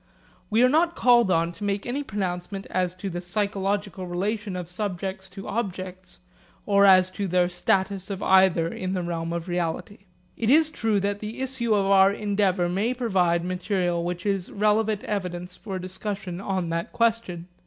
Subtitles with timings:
[0.49, 4.67] We are not called on to make any pronouncement as to the psychological relation of
[4.67, 6.17] subjects to objects
[6.65, 9.99] or as to the status of either in the realm of reality.
[10.35, 15.03] It is true that the issue of our endeavour may provide material which is relevant
[15.03, 17.47] evidence for a discussion on that question.